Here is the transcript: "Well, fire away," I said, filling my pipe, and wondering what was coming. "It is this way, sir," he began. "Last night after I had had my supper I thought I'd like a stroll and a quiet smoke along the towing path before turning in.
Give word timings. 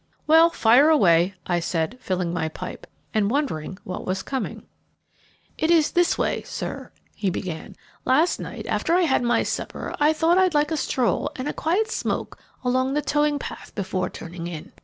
"Well, 0.25 0.49
fire 0.49 0.89
away," 0.89 1.35
I 1.45 1.59
said, 1.59 1.99
filling 2.01 2.33
my 2.33 2.49
pipe, 2.49 2.87
and 3.13 3.29
wondering 3.29 3.77
what 3.83 4.03
was 4.03 4.23
coming. 4.23 4.63
"It 5.59 5.69
is 5.69 5.91
this 5.91 6.17
way, 6.17 6.41
sir," 6.41 6.91
he 7.13 7.29
began. 7.29 7.75
"Last 8.03 8.39
night 8.39 8.65
after 8.65 8.95
I 8.95 9.01
had 9.01 9.11
had 9.11 9.21
my 9.21 9.43
supper 9.43 9.93
I 9.99 10.11
thought 10.11 10.39
I'd 10.39 10.55
like 10.55 10.71
a 10.71 10.75
stroll 10.77 11.31
and 11.35 11.47
a 11.47 11.53
quiet 11.53 11.91
smoke 11.91 12.39
along 12.63 12.95
the 12.95 13.03
towing 13.03 13.37
path 13.37 13.73
before 13.75 14.09
turning 14.09 14.47
in. 14.47 14.71